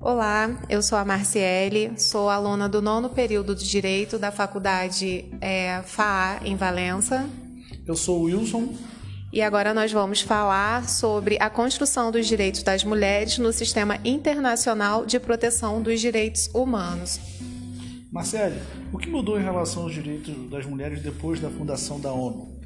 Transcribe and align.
Olá, 0.00 0.56
eu 0.68 0.82
sou 0.82 0.96
a 0.96 1.04
Marciele, 1.04 1.92
sou 1.98 2.30
aluna 2.30 2.68
do 2.68 2.80
nono 2.80 3.10
período 3.10 3.56
de 3.56 3.68
Direito 3.68 4.18
da 4.18 4.30
Faculdade 4.30 5.24
é, 5.40 5.82
FAA 5.84 6.42
em 6.44 6.54
Valença. 6.54 7.28
Eu 7.84 7.96
sou 7.96 8.20
o 8.20 8.22
Wilson. 8.24 8.74
E 9.32 9.42
agora 9.42 9.74
nós 9.74 9.90
vamos 9.90 10.20
falar 10.20 10.88
sobre 10.88 11.36
a 11.40 11.50
construção 11.50 12.12
dos 12.12 12.26
direitos 12.26 12.62
das 12.62 12.84
mulheres 12.84 13.36
no 13.38 13.52
sistema 13.52 13.98
internacional 14.04 15.04
de 15.04 15.18
proteção 15.18 15.82
dos 15.82 16.00
direitos 16.00 16.48
humanos. 16.54 17.18
Marcele, 18.10 18.60
o 18.92 18.98
que 18.98 19.10
mudou 19.10 19.38
em 19.38 19.42
relação 19.42 19.82
aos 19.82 19.92
direitos 19.92 20.34
das 20.48 20.64
mulheres 20.64 21.02
depois 21.02 21.40
da 21.40 21.50
fundação 21.50 22.00
da 22.00 22.12
ONU? 22.12 22.56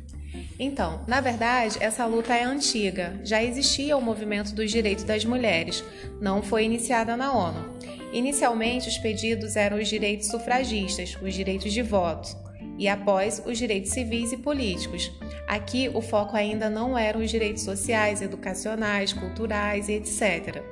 Então, 0.59 1.01
na 1.09 1.20
verdade, 1.20 1.78
essa 1.80 2.06
luta 2.06 2.34
é 2.34 2.45
antiga. 2.45 3.19
Já 3.24 3.42
existia 3.42 3.96
o 3.96 4.02
movimento 4.02 4.55
dos 4.55 4.70
direitos 4.70 5.05
das 5.05 5.24
mulheres, 5.24 5.82
não 6.20 6.42
foi 6.42 6.65
iniciada 6.65 7.16
na 7.16 7.32
ONU. 7.32 7.80
Inicialmente, 8.12 8.88
os 8.88 8.98
pedidos 8.98 9.56
eram 9.56 9.79
os 9.79 9.88
direitos 9.88 10.29
sufragistas, 10.29 11.16
os 11.23 11.34
direitos 11.34 11.73
de 11.73 11.82
voto, 11.82 12.37
e 12.79 12.88
após, 12.88 13.43
os 13.46 13.57
direitos 13.57 13.93
civis 13.93 14.32
e 14.32 14.37
políticos. 14.37 15.10
Aqui, 15.46 15.91
o 15.93 16.01
foco 16.01 16.37
ainda 16.37 16.68
não 16.68 16.96
eram 16.96 17.20
os 17.20 17.30
direitos 17.30 17.62
sociais, 17.62 18.20
educacionais, 18.20 19.12
culturais 19.12 19.88
e 19.88 19.95
etc. 19.95 20.62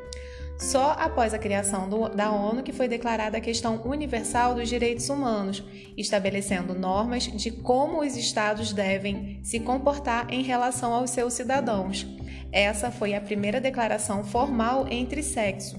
Só 0.59 0.97
após 0.98 1.33
a 1.33 1.39
criação 1.39 1.89
do, 1.89 2.09
da 2.09 2.33
ONU 2.33 2.65
que 2.65 2.73
foi 2.73 2.89
declarada 2.89 3.39
a 3.39 3.41
questão 3.41 3.80
universal 3.85 4.57
dos 4.57 4.69
direitos 4.69 5.09
humanos, 5.09 5.62
estabelecendo 5.97 6.75
normas 6.75 7.25
de 7.25 7.53
como 7.53 8.01
os 8.01 8.16
estados 8.16 8.73
devem 8.73 9.39
se 9.45 9.60
comportar 9.60 10.27
em 10.32 10.43
relação 10.43 10.93
aos 10.93 11.10
seus 11.10 11.35
cidadãos. 11.35 12.05
Essa 12.51 12.91
foi 12.91 13.15
a 13.15 13.21
primeira 13.21 13.60
declaração 13.60 14.24
formal 14.24 14.87
entre 14.91 15.23
sexo. 15.23 15.79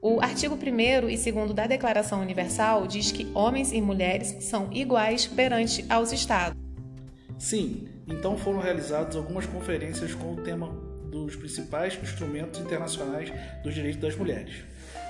O 0.00 0.18
artigo 0.22 0.54
1 0.54 1.10
e 1.10 1.32
2 1.32 1.52
da 1.52 1.66
Declaração 1.66 2.22
Universal 2.22 2.86
diz 2.86 3.12
que 3.12 3.30
homens 3.34 3.70
e 3.70 3.82
mulheres 3.82 4.34
são 4.40 4.72
iguais 4.72 5.26
perante 5.26 5.84
aos 5.90 6.10
estados. 6.10 6.58
Sim, 7.38 7.86
então 8.08 8.34
foram 8.38 8.60
realizadas 8.60 9.14
algumas 9.14 9.44
conferências 9.44 10.14
com 10.14 10.32
o 10.32 10.36
tema 10.42 10.89
dos 11.10 11.36
principais 11.36 11.98
instrumentos 12.02 12.60
internacionais 12.60 13.32
dos 13.62 13.74
direitos 13.74 14.00
das 14.00 14.16
mulheres. 14.16 14.54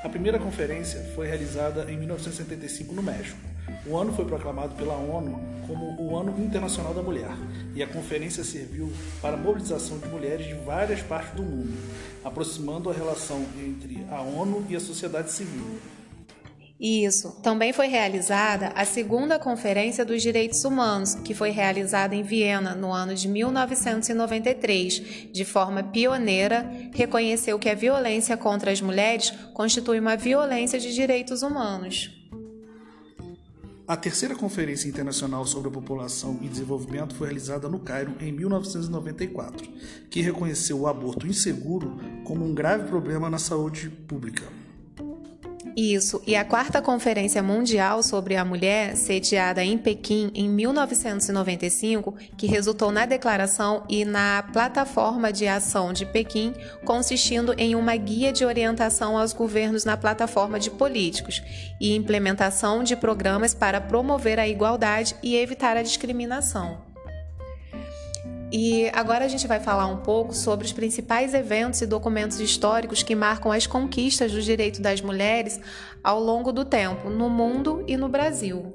A 0.03 0.09
primeira 0.09 0.39
conferência 0.39 1.01
foi 1.15 1.27
realizada 1.27 1.91
em 1.91 1.97
1975 1.98 2.95
no 2.95 3.03
México. 3.03 3.39
O 3.87 3.97
ano 3.97 4.12
foi 4.12 4.25
proclamado 4.25 4.75
pela 4.75 4.95
ONU 4.95 5.39
como 5.67 6.01
o 6.01 6.19
Ano 6.19 6.42
Internacional 6.42 6.92
da 6.92 7.03
Mulher, 7.03 7.31
e 7.75 7.83
a 7.83 7.87
conferência 7.87 8.42
serviu 8.42 8.91
para 9.23 9.34
a 9.34 9.37
mobilização 9.37 9.98
de 9.98 10.09
mulheres 10.09 10.47
de 10.47 10.55
várias 10.55 11.01
partes 11.03 11.33
do 11.34 11.42
mundo, 11.42 11.77
aproximando 12.25 12.91
a 12.91 12.92
relação 12.92 13.45
entre 13.59 14.05
a 14.11 14.20
ONU 14.20 14.67
e 14.69 14.75
a 14.75 14.81
sociedade 14.81 15.31
civil. 15.31 15.79
Isso. 16.81 17.33
Também 17.42 17.75
foi 17.75 17.89
realizada 17.89 18.69
a 18.69 18.86
segunda 18.86 19.39
Conferência 19.39 20.03
dos 20.03 20.23
Direitos 20.23 20.64
Humanos, 20.64 21.14
que 21.14 21.34
foi 21.34 21.50
realizada 21.50 22.14
em 22.14 22.23
Viena 22.23 22.75
no 22.75 22.91
ano 22.91 23.14
de 23.14 23.28
1993. 23.28 25.28
De 25.31 25.45
forma 25.45 25.83
pioneira, 25.83 26.67
reconheceu 26.95 27.58
que 27.58 27.69
a 27.69 27.75
violência 27.75 28.34
contra 28.34 28.70
as 28.70 28.81
mulheres 28.81 29.31
constitui 29.53 30.01
uma 30.01 30.17
violência 30.17 30.81
de 30.81 30.95
direitos 30.95 31.42
humanos. 31.42 32.17
A 33.86 33.97
terceira 33.97 34.34
Conferência 34.34 34.89
Internacional 34.89 35.45
sobre 35.45 35.69
a 35.69 35.73
População 35.73 36.39
e 36.41 36.48
Desenvolvimento 36.48 37.14
foi 37.14 37.27
realizada 37.27 37.69
no 37.69 37.81
Cairo 37.81 38.14
em 38.20 38.33
1994, 38.33 39.69
que 40.08 40.23
reconheceu 40.23 40.78
o 40.78 40.86
aborto 40.86 41.27
inseguro 41.27 41.98
como 42.24 42.42
um 42.42 42.55
grave 42.55 42.89
problema 42.89 43.29
na 43.29 43.39
saúde 43.39 43.91
pública. 43.91 44.60
Isso, 45.77 46.20
e 46.27 46.35
a 46.35 46.45
quarta 46.45 46.83
Conferência 46.83 47.42
Mundial 47.42 48.03
sobre 48.03 48.36
a 48.36 48.45
Mulher, 48.45 48.97
sediada 48.97 49.63
em 49.63 49.79
Pequim 49.79 50.31
em 50.35 50.48
1995, 50.48 52.14
que 52.36 52.47
resultou 52.47 52.91
na 52.91 53.07
declaração 53.07 53.85
e 53.89 54.05
na 54.05 54.42
plataforma 54.53 55.33
de 55.33 55.47
ação 55.47 55.92
de 55.92 56.05
Pequim, 56.05 56.53
consistindo 56.85 57.55
em 57.57 57.75
uma 57.75 57.97
guia 57.97 58.33
de 58.33 58.45
orientação 58.45 59.17
aos 59.17 59.33
governos 59.33 59.85
na 59.85 59.97
plataforma 59.97 60.59
de 60.59 60.70
políticos 60.70 61.42
e 61.80 61.95
implementação 61.95 62.83
de 62.83 62.97
programas 62.97 63.55
para 63.55 63.80
promover 63.80 64.39
a 64.39 64.48
igualdade 64.48 65.14
e 65.23 65.36
evitar 65.36 65.77
a 65.77 65.83
discriminação. 65.83 66.89
E 68.52 68.88
agora 68.92 69.24
a 69.24 69.28
gente 69.28 69.46
vai 69.46 69.61
falar 69.61 69.86
um 69.86 69.98
pouco 69.98 70.34
sobre 70.34 70.66
os 70.66 70.72
principais 70.72 71.34
eventos 71.34 71.80
e 71.83 71.86
documentos 71.86 72.40
históricos 72.40 73.02
que 73.02 73.14
marcam 73.14 73.52
as 73.52 73.66
conquistas 73.66 74.33
do 74.33 74.42
direito 74.42 74.83
das 74.83 75.00
mulheres 75.00 75.61
ao 76.02 76.18
longo 76.18 76.50
do 76.52 76.64
tempo, 76.64 77.08
no 77.08 77.30
mundo 77.30 77.84
e 77.86 77.96
no 77.96 78.08
Brasil. 78.08 78.74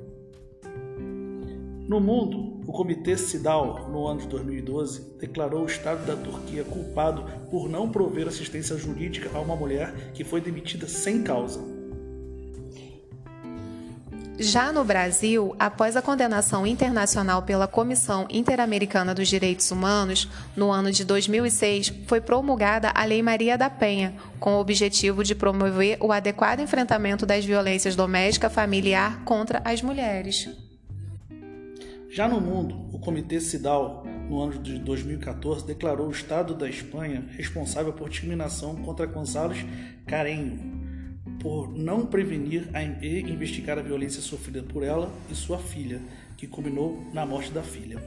No 1.88 2.00
mundo, 2.00 2.62
o 2.66 2.72
Comitê 2.72 3.16
CIDAW, 3.16 3.90
no 3.90 4.08
ano 4.08 4.22
de 4.22 4.28
2012, 4.28 5.18
declarou 5.20 5.64
o 5.64 5.68
Estado 5.68 6.04
da 6.06 6.16
Turquia 6.16 6.64
culpado 6.64 7.24
por 7.52 7.70
não 7.70 7.90
prover 7.90 8.28
assistência 8.28 8.76
jurídica 8.76 9.30
a 9.34 9.40
uma 9.40 9.56
mulher 9.56 9.94
que 10.14 10.24
foi 10.24 10.42
demitida 10.42 10.88
sem 10.88 11.22
causa. 11.22 11.60
Já 14.38 14.70
no 14.70 14.84
Brasil, 14.84 15.56
após 15.58 15.96
a 15.96 16.02
condenação 16.02 16.68
internacional 16.68 17.44
pela 17.44 17.68
Comissão 17.68 18.28
Interamericana 18.30 19.16
dos 19.16 19.30
Direitos 19.30 19.72
Humanos, 19.72 20.30
no 20.58 20.72
ano 20.72 20.92
de 20.92 21.06
2006, 21.06 21.94
foi 22.06 22.20
promulgada 22.20 22.92
a 22.94 23.06
Lei 23.06 23.24
Maria 23.24 23.58
da 23.58 23.70
Penha, 23.70 24.14
com 24.38 24.56
o 24.56 24.60
objetivo 24.60 25.24
de 25.24 25.34
promover 25.34 25.98
o 26.02 26.12
adequado 26.12 26.60
enfrentamento 26.60 27.26
das 27.26 27.46
violências 27.46 27.96
doméstica 27.96 28.50
familiar 28.50 29.24
contra 29.24 29.62
as 29.64 29.82
mulheres. 29.82 30.50
Já 32.10 32.28
no 32.28 32.42
mundo, 32.42 32.90
o 32.94 33.00
Comitê 33.00 33.40
CIDAL, 33.40 34.06
no 34.30 34.42
ano 34.42 34.60
de 34.60 34.80
2014, 34.80 35.66
declarou 35.66 36.08
o 36.08 36.12
Estado 36.12 36.54
da 36.54 36.68
Espanha 36.70 37.26
responsável 37.38 37.94
por 37.94 38.10
discriminação 38.10 38.76
contra 38.76 39.06
González 39.06 39.66
Carenho, 40.06 40.75
por 41.46 41.72
não 41.78 42.08
prevenir 42.08 42.68
e 43.04 43.20
investigar 43.32 43.78
a 43.78 43.82
violência 43.84 44.20
sofrida 44.20 44.64
por 44.64 44.82
ela 44.82 45.12
e 45.30 45.36
sua 45.36 45.60
filha, 45.60 46.02
que 46.36 46.48
culminou 46.48 47.06
na 47.14 47.24
morte 47.24 47.52
da 47.52 47.62
filha. 47.62 48.02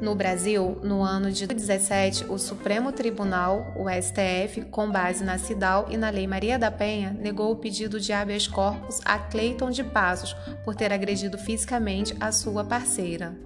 No 0.00 0.14
Brasil, 0.14 0.80
no 0.82 1.02
ano 1.02 1.30
de 1.30 1.46
2017, 1.46 2.24
o 2.30 2.38
Supremo 2.38 2.90
Tribunal, 2.90 3.66
o 3.76 3.84
STF, 3.90 4.62
com 4.70 4.90
base 4.90 5.22
na 5.22 5.36
CIDAL 5.36 5.88
e 5.90 5.98
na 5.98 6.08
Lei 6.08 6.26
Maria 6.26 6.58
da 6.58 6.70
Penha, 6.70 7.14
negou 7.20 7.52
o 7.52 7.56
pedido 7.56 8.00
de 8.00 8.14
habeas 8.14 8.48
corpus 8.48 9.02
a 9.04 9.18
Cleiton 9.18 9.70
de 9.70 9.84
Passos 9.84 10.34
por 10.64 10.74
ter 10.74 10.90
agredido 10.90 11.36
fisicamente 11.36 12.16
a 12.18 12.32
sua 12.32 12.64
parceira. 12.64 13.36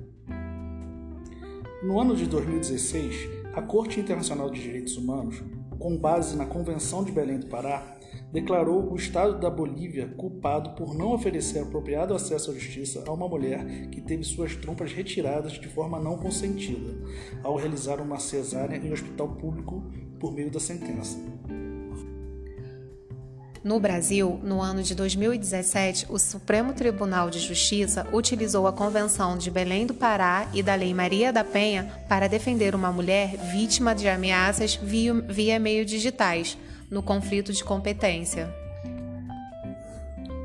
No 1.83 2.01
ano 2.01 2.15
de 2.15 2.27
2016, 2.27 3.29
a 3.53 3.63
Corte 3.63 3.99
Internacional 3.99 4.49
de 4.49 4.63
Direitos 4.63 4.97
Humanos, 4.97 5.43
com 5.79 5.97
base 5.97 6.37
na 6.37 6.47
Convenção 6.47 7.05
de 7.05 7.13
Belém 7.13 7.39
do 7.39 7.47
Pará, 7.47 7.97
declarou 8.33 8.91
o 8.91 8.97
Estado 8.97 9.39
da 9.39 9.51
Bolívia 9.51 10.09
culpado 10.17 10.71
por 10.71 10.95
não 10.95 11.13
oferecer 11.13 11.61
apropriado 11.61 12.15
acesso 12.15 12.51
à 12.51 12.55
justiça 12.55 13.05
a 13.07 13.13
uma 13.13 13.29
mulher 13.29 13.89
que 13.89 14.01
teve 14.01 14.25
suas 14.25 14.57
trompas 14.57 14.93
retiradas 14.93 15.53
de 15.53 15.69
forma 15.69 16.01
não 16.01 16.19
consentida, 16.19 16.95
ao 17.43 17.57
realizar 17.57 18.01
uma 18.01 18.19
cesárea 18.19 18.77
em 18.77 18.91
um 18.91 18.93
hospital 18.93 19.29
público 19.37 19.83
por 20.19 20.33
meio 20.33 20.51
da 20.51 20.61
sentença. 20.61 21.19
No 23.67 23.81
Brasil, 23.81 24.39
no 24.45 24.63
ano 24.63 24.81
de 24.81 24.95
2017, 24.95 26.07
o 26.09 26.21
Supremo 26.21 26.73
Tribunal 26.73 27.29
de 27.29 27.41
Justiça 27.41 28.07
utilizou 28.13 28.69
a 28.69 28.73
Convenção 28.73 29.37
de 29.37 29.51
Belém 29.51 29.85
do 29.85 29.93
Pará 29.93 30.49
e 30.55 30.63
da 30.63 30.77
Lei 30.77 30.95
Maria 30.95 31.33
da 31.33 31.43
Penha 31.43 31.93
para 32.09 32.29
defender 32.29 32.77
uma 32.77 32.93
mulher 32.93 33.37
vítima 33.51 33.93
de 33.93 34.07
ameaças 34.07 34.77
via, 34.77 35.13
via 35.15 35.85
digitais, 35.85 36.57
no 36.89 37.03
conflito 37.03 37.53
de 37.53 37.65
competência. 37.65 38.55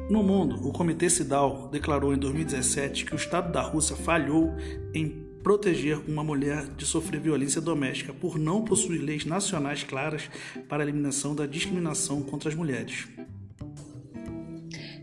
No 0.10 0.24
mundo, 0.24 0.68
o 0.68 0.74
Comitê 0.74 1.08
CIDAL 1.08 1.70
declarou 1.72 2.16
em 2.16 2.18
2017 2.18 3.06
que 3.06 3.14
o 3.14 3.18
Estado 3.18 3.52
da 3.52 3.62
Rússia 3.62 3.96
falhou 3.96 4.52
em 4.96 5.31
proteger 5.44 6.00
uma 6.08 6.24
mulher 6.24 6.66
de 6.78 6.86
sofrer 6.86 7.20
violência 7.20 7.62
doméstica 7.62 8.14
por 8.14 8.38
não 8.38 8.64
possuir 8.64 9.02
leis 9.02 9.26
nacionais 9.26 9.84
claras 9.84 10.30
para 10.70 10.84
a 10.84 10.86
eliminação 10.86 11.36
da 11.36 11.46
discriminação 11.46 12.22
contra 12.22 12.50
as 12.50 12.56
mulheres. 12.56 13.08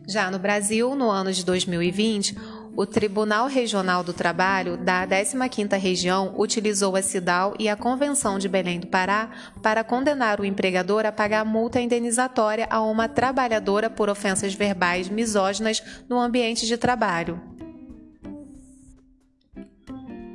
Já 0.08 0.30
no 0.30 0.38
Brasil, 0.38 0.94
no 0.94 1.10
ano 1.10 1.30
de 1.32 1.44
2020, 1.44 2.34
o 2.74 2.86
Tribunal 2.86 3.48
Regional 3.48 4.04
do 4.04 4.12
Trabalho 4.12 4.76
da 4.76 5.04
15ª 5.04 5.76
Região 5.76 6.32
utilizou 6.38 6.94
a 6.94 7.02
CIDAL 7.02 7.54
e 7.58 7.68
a 7.68 7.74
Convenção 7.74 8.38
de 8.38 8.48
Belém 8.48 8.78
do 8.78 8.86
Pará 8.86 9.30
para 9.60 9.82
condenar 9.82 10.40
o 10.40 10.44
empregador 10.44 11.04
a 11.04 11.10
pagar 11.10 11.44
multa 11.44 11.80
indenizatória 11.80 12.68
a 12.70 12.80
uma 12.80 13.08
trabalhadora 13.08 13.90
por 13.90 14.08
ofensas 14.08 14.54
verbais 14.54 15.08
misóginas 15.08 15.82
no 16.08 16.20
ambiente 16.20 16.66
de 16.66 16.76
trabalho. 16.76 17.57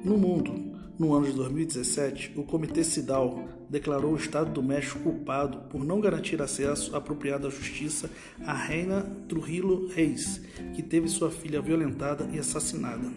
No 0.03 0.17
mundo, 0.17 0.53
no 0.99 1.13
ano 1.13 1.25
de 1.25 1.31
2017, 1.31 2.33
o 2.35 2.43
Comitê 2.43 2.83
CIDAL 2.83 3.39
declarou 3.69 4.11
o 4.11 4.17
Estado 4.17 4.51
do 4.51 4.61
México 4.61 4.99
culpado 4.99 5.59
por 5.69 5.83
não 5.83 6.01
garantir 6.01 6.41
acesso 6.41 6.93
apropriado 6.93 7.47
à 7.47 7.49
justiça 7.49 8.09
à 8.45 8.53
reina 8.53 9.01
Trujillo 9.29 9.87
Reis, 9.87 10.41
que 10.75 10.83
teve 10.83 11.07
sua 11.07 11.31
filha 11.31 11.61
violentada 11.61 12.27
e 12.33 12.37
assassinada. 12.37 13.09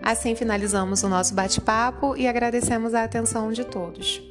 Assim 0.00 0.36
finalizamos 0.36 1.02
o 1.02 1.08
nosso 1.08 1.34
bate-papo 1.34 2.16
e 2.16 2.28
agradecemos 2.28 2.94
a 2.94 3.02
atenção 3.02 3.52
de 3.52 3.64
todos. 3.64 4.29